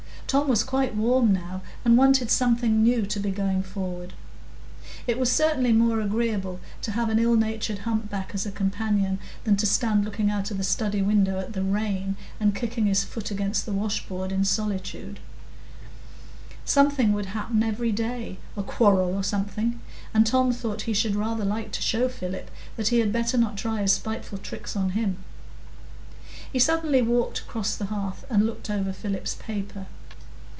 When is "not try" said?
23.37-23.81